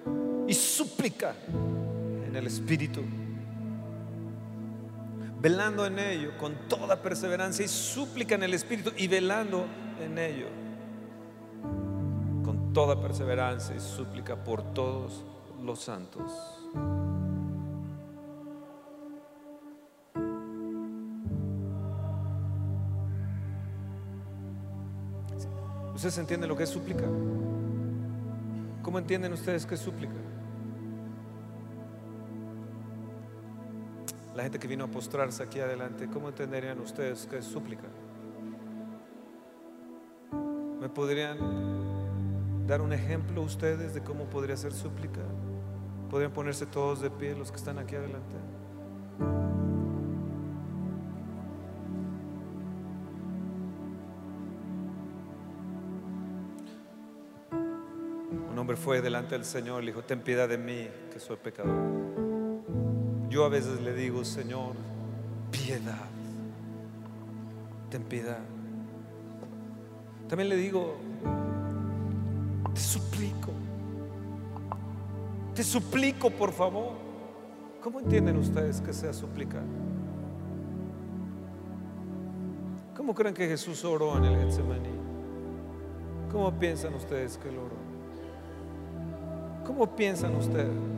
[0.48, 1.36] Y súplica
[2.26, 3.04] en el Espíritu.
[5.48, 9.66] Velando en ello con toda perseverancia y súplica en el Espíritu y velando
[9.98, 10.48] en ello
[12.44, 15.24] con toda perseverancia y súplica por todos
[15.64, 16.34] los santos.
[25.96, 27.06] ¿Ustedes entienden lo que es súplica?
[28.82, 30.12] ¿Cómo entienden ustedes qué es súplica?
[34.38, 37.88] La gente que vino a postrarse aquí adelante, ¿cómo entenderían ustedes qué es súplica?
[40.80, 45.22] ¿Me podrían dar un ejemplo ustedes de cómo podría ser súplica?
[46.12, 48.36] ¿Podrían ponerse todos de pie los que están aquí adelante?
[58.52, 62.27] Un hombre fue delante del Señor y dijo, ten piedad de mí, que soy pecador.
[63.30, 64.76] Yo a veces le digo, Señor,
[65.52, 66.06] piedad,
[67.90, 68.40] ten piedad.
[70.30, 70.96] También le digo,
[72.74, 73.52] te suplico,
[75.54, 76.92] te suplico por favor.
[77.82, 79.64] ¿Cómo entienden ustedes que sea suplicar?
[82.96, 84.90] ¿Cómo creen que Jesús oró en el Getsemaní?
[86.32, 87.78] ¿Cómo piensan ustedes que él oró?
[89.66, 90.97] ¿Cómo piensan ustedes?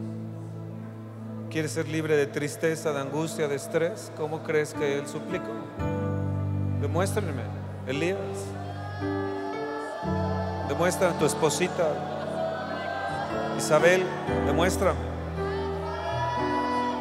[1.50, 4.12] ¿Quieres ser libre de tristeza, de angustia, de estrés?
[4.16, 5.50] ¿Cómo crees que él suplicó?
[6.80, 7.41] Demuéstrenme,
[7.88, 8.20] Elías.
[10.68, 11.88] Demuestra a tu esposita,
[13.58, 14.06] Isabel,
[14.45, 15.00] demuéstrame.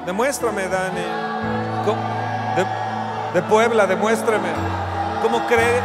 [0.07, 1.05] Demuéstrame, Dani.
[2.57, 2.65] De,
[3.35, 4.49] de Puebla, demuéstrame.
[5.21, 5.83] ¿Cómo cree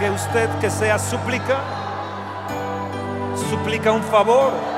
[0.00, 1.60] que usted que sea súplica?
[3.50, 4.75] Suplica un favor.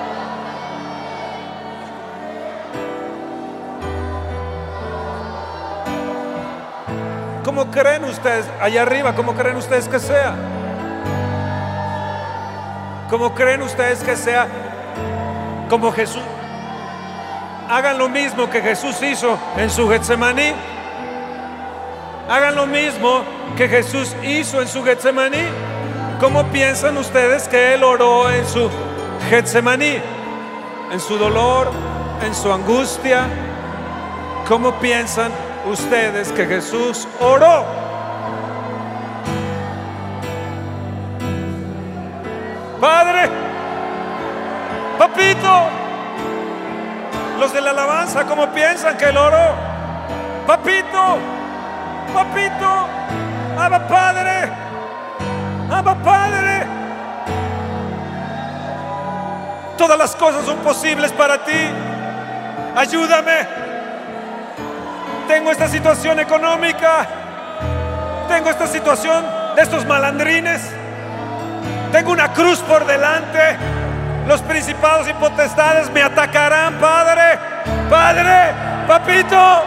[7.58, 10.36] ¿Cómo creen ustedes, allá arriba, cómo creen ustedes que sea?
[13.10, 14.46] ¿Cómo creen ustedes que sea
[15.68, 16.22] como Jesús?
[17.68, 20.52] Hagan lo mismo que Jesús hizo en su Getsemaní.
[22.30, 23.24] Hagan lo mismo
[23.56, 25.42] que Jesús hizo en su Getsemaní.
[26.20, 28.70] ¿Cómo piensan ustedes que Él oró en su
[29.30, 29.98] Getsemaní?
[30.92, 31.72] En su dolor,
[32.24, 33.26] en su angustia.
[34.46, 35.32] ¿Cómo piensan
[35.68, 37.64] ustedes que Jesús oró?
[42.80, 43.28] Padre,
[44.98, 45.68] papito,
[47.40, 49.54] los de la alabanza, ¿cómo piensan que Él oró?
[50.46, 51.18] Papito,
[52.14, 52.88] papito,
[53.58, 54.50] Abba Padre,
[55.70, 56.66] Abba Padre.
[59.76, 61.68] Todas las cosas son posibles para ti.
[62.76, 63.67] Ayúdame.
[65.28, 67.06] Tengo esta situación económica.
[68.28, 70.62] Tengo esta situación de estos malandrines.
[71.92, 73.38] Tengo una cruz por delante.
[74.26, 77.38] Los principados y potestades me atacarán, Padre.
[77.90, 78.54] Padre,
[78.88, 79.64] papito,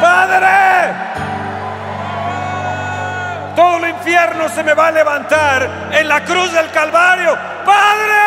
[0.00, 0.94] Padre.
[3.54, 7.36] Todo el infierno se me va a levantar en la cruz del Calvario.
[7.66, 8.23] Padre.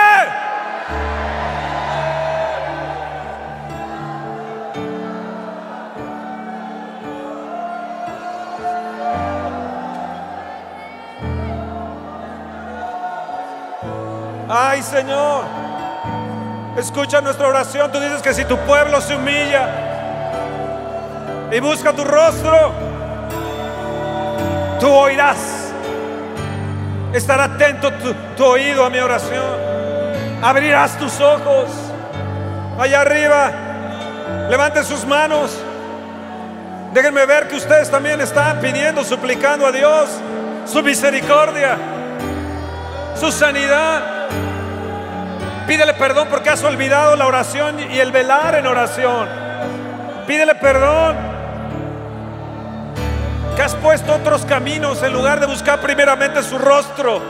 [14.50, 15.43] Ay Señor,
[16.78, 17.91] escucha nuestra oración.
[17.91, 19.68] Tú dices que si tu pueblo se humilla
[21.52, 22.72] y busca tu rostro,
[24.80, 25.66] tú oirás.
[27.14, 27.91] Estará atento
[28.36, 29.68] tu, oído a mi oración.
[30.41, 31.70] Abrirás tus ojos.
[32.80, 33.52] Allá arriba,
[34.50, 35.58] levante sus manos.
[36.93, 40.10] Déjenme ver que ustedes también están pidiendo, suplicando a Dios
[40.66, 41.78] su misericordia,
[43.20, 44.16] su sanidad.
[45.68, 49.28] Pídele perdón porque has olvidado la oración y el velar en oración.
[50.26, 51.18] Pídele perdón.
[53.53, 57.22] Que has puesto otros caminos en lugar de buscar primeramente su rostro.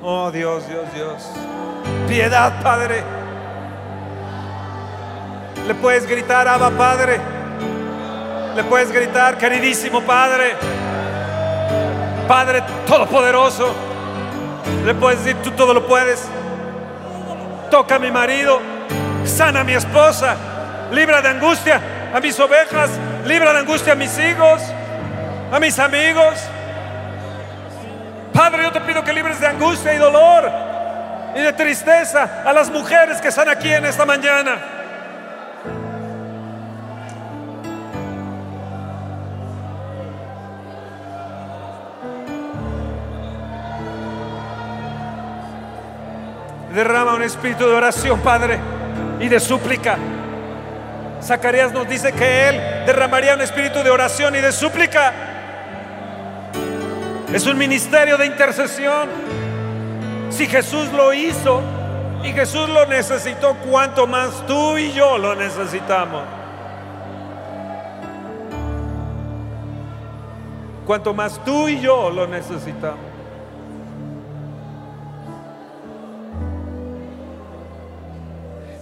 [0.00, 1.28] Oh Dios, Dios, Dios.
[2.06, 3.15] Piedad, Padre.
[5.66, 7.20] Le puedes gritar, Abba Padre.
[8.54, 10.54] Le puedes gritar, queridísimo Padre.
[12.28, 13.74] Padre Todopoderoso.
[14.84, 16.22] Le puedes decir, tú todo lo puedes.
[17.70, 18.60] Toca a mi marido.
[19.24, 20.36] Sana a mi esposa.
[20.92, 21.80] Libra de angustia
[22.14, 22.90] a mis ovejas.
[23.24, 24.62] Libra de angustia a mis hijos.
[25.50, 26.34] A mis amigos.
[28.32, 30.48] Padre, yo te pido que libres de angustia y dolor
[31.34, 34.75] y de tristeza a las mujeres que están aquí en esta mañana.
[47.16, 48.58] Un espíritu de oración, Padre,
[49.18, 49.96] y de súplica.
[51.22, 55.12] Zacarías nos dice que Él derramaría un espíritu de oración y de súplica.
[57.32, 59.08] Es un ministerio de intercesión.
[60.30, 61.62] Si Jesús lo hizo
[62.22, 66.22] y Jesús lo necesitó, cuanto más tú y yo lo necesitamos.
[70.86, 73.05] Cuanto más tú y yo lo necesitamos.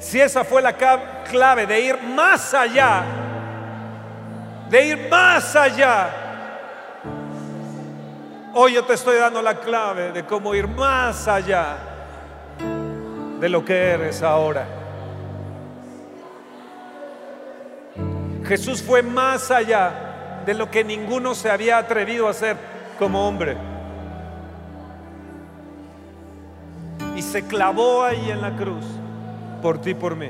[0.05, 3.05] Si esa fue la clave de ir más allá,
[4.69, 6.11] de ir más allá,
[8.53, 11.79] hoy yo te estoy dando la clave de cómo ir más allá
[13.41, 14.67] de lo que eres ahora.
[18.47, 22.59] Jesús fue más allá de lo que ninguno se había atrevido a hacer
[22.99, 23.57] como hombre.
[27.17, 28.85] Y se clavó ahí en la cruz
[29.65, 30.29] por ti, por mí.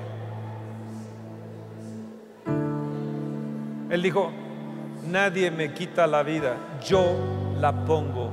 [3.90, 4.30] Él dijo,
[5.08, 6.54] nadie me quita la vida,
[6.86, 7.04] yo
[7.58, 8.30] la pongo.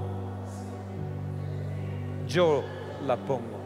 [2.28, 2.64] Yo
[3.08, 3.58] la pongo.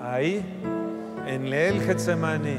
[0.00, 0.42] Ahí,
[1.26, 2.56] en el Getsemaní,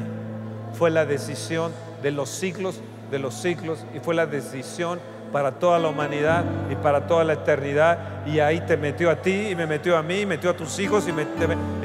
[0.74, 1.72] fue la decisión
[2.04, 2.80] de los siglos
[3.14, 5.00] de los siglos y fue la decisión
[5.34, 7.98] para toda la humanidad y para toda la eternidad.
[8.28, 10.80] Y ahí te metió a ti y me metió a mí, y metió a tus
[10.80, 11.26] hijos y, me,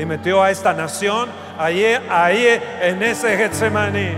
[0.05, 4.11] metió a esta nación, ahí, ahí en ese Getsemaní.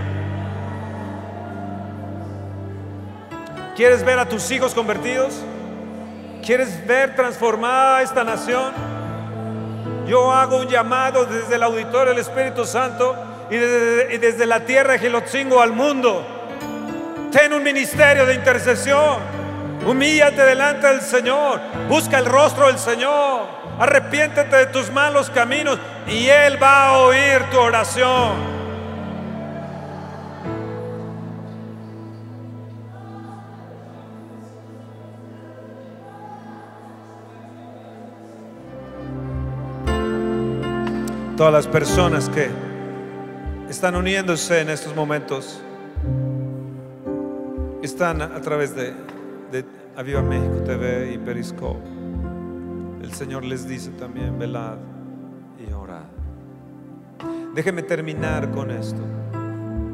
[3.75, 5.41] ¿Quieres ver a tus hijos convertidos?
[6.45, 8.73] ¿Quieres ver transformada esta nación?
[10.07, 13.15] Yo hago un llamado desde el auditorio del Espíritu Santo
[13.49, 16.40] y desde, y desde la tierra de Gilotzingo al mundo
[17.31, 19.19] Ten un ministerio de intercesión.
[19.87, 21.61] Humíllate delante del Señor.
[21.87, 23.47] Busca el rostro del Señor.
[23.79, 28.61] Arrepiéntete de tus malos caminos y Él va a oír tu oración.
[41.37, 42.49] Todas las personas que
[43.69, 45.63] están uniéndose en estos momentos
[47.81, 48.93] están a través de,
[49.95, 51.81] Aviva México TV y Periscope.
[53.01, 54.77] El Señor les dice también, velad
[55.59, 56.05] y orad.
[57.53, 59.01] Déjenme terminar con esto.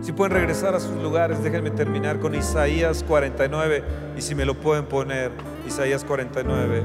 [0.01, 3.83] Si pueden regresar a sus lugares, déjenme terminar con Isaías 49
[4.15, 5.31] y si me lo pueden poner,
[5.65, 6.83] Isaías 49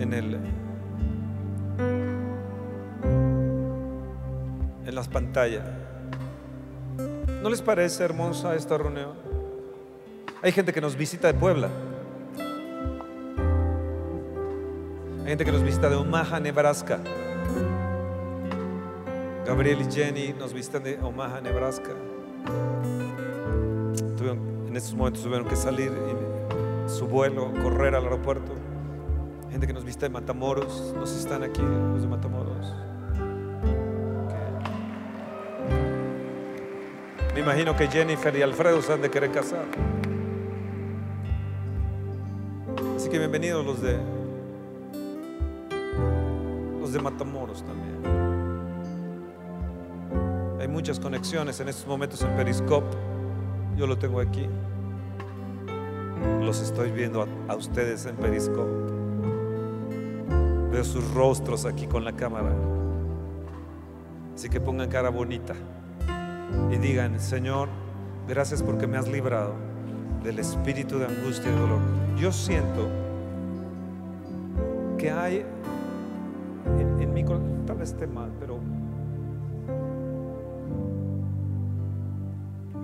[0.00, 0.38] en el
[4.84, 5.66] en las pantallas.
[7.42, 9.23] ¿No les parece hermosa esta reunión?
[10.44, 11.70] Hay gente que nos visita de Puebla.
[15.22, 17.00] Hay gente que nos visita de Omaha, Nebraska.
[19.46, 21.92] Gabriel y Jenny nos visitan de Omaha, Nebraska.
[24.68, 25.90] en estos momentos tuvieron que salir
[26.88, 28.52] su vuelo, correr al aeropuerto.
[29.50, 32.74] Gente que nos visita de Matamoros, no sé si están aquí los de Matamoros.
[37.32, 39.64] Me imagino que Jennifer y Alfredo se han de querer casar.
[43.18, 43.96] Bienvenidos los de
[46.80, 47.94] los de Matamoros también.
[50.60, 52.96] Hay muchas conexiones en estos momentos en Periscope.
[53.76, 54.46] Yo lo tengo aquí.
[56.40, 58.72] Los estoy viendo a, a ustedes en Periscope.
[60.72, 62.52] Veo sus rostros aquí con la cámara.
[64.34, 65.54] Así que pongan cara bonita
[66.70, 67.68] y digan, Señor,
[68.26, 69.54] gracias porque me has librado
[70.24, 71.80] del espíritu de angustia y dolor.
[72.18, 73.03] Yo siento
[75.04, 75.44] que hay
[76.78, 78.58] en, mi corazón, tal vez esté mal, pero...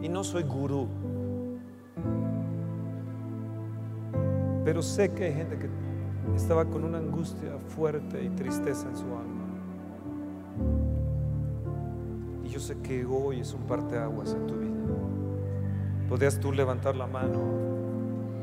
[0.03, 0.87] Y no soy gurú,
[4.67, 5.71] pero sé que hay gente que
[6.37, 9.47] estaba con una angustia fuerte y tristeza en su alma.
[12.45, 14.77] yo sé que hoy es un parteaguas en tu vida.
[16.07, 17.39] Podrías tú levantar la mano.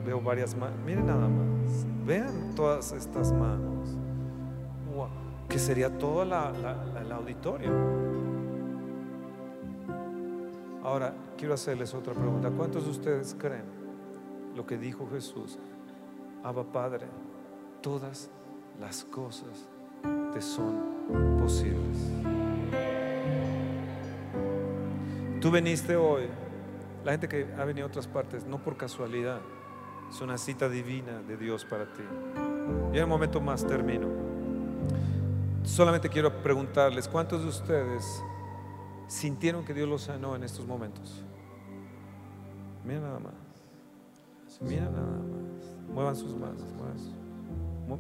[0.06, 0.80] Veo varias manos.
[0.86, 1.57] Miren nada más.
[2.06, 3.78] Vean todas estas manos.
[5.50, 7.72] Que sería toda la, la, auditorio.
[10.84, 12.52] Ahora, quiero hacerles otra pregunta.
[12.52, 13.64] ¿Cuántos de ustedes creen
[14.56, 15.58] lo que dijo Jesús?
[16.44, 17.08] Abba Padre,
[17.82, 18.30] todas
[18.80, 19.70] las cosas
[20.34, 21.98] te son posibles.
[25.40, 26.24] Tú viniste hoy,
[27.06, 29.40] la gente que ha venido a otras partes, no por casualidad,
[30.10, 32.04] es una cita divina de Dios para ti.
[32.94, 34.08] Y en un momento más termino.
[35.64, 38.24] Solamente quiero preguntarles, ¿cuántos de ustedes
[39.08, 41.24] sintieron que Dios los sanó en estos momentos?
[42.86, 43.34] Mira nada más.
[44.62, 45.94] Mira nada más.
[45.94, 46.64] Muevan sus manos.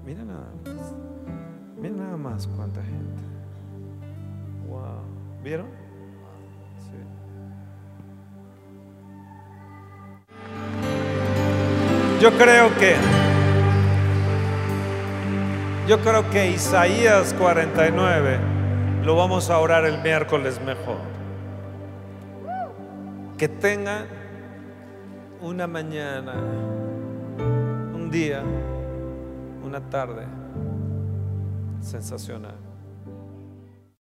[0.06, 0.94] Mira nada más.
[1.78, 3.24] Mira nada más cuánta gente.
[4.68, 5.42] Wow.
[5.44, 5.87] ¿Vieron?
[12.20, 12.96] Yo creo que
[15.88, 18.40] yo creo que Isaías 49
[19.04, 20.98] lo vamos a orar el miércoles mejor.
[23.38, 24.06] Que tengan
[25.42, 26.34] una mañana,
[27.94, 28.42] un día,
[29.64, 30.26] una tarde
[31.80, 32.67] sensacional.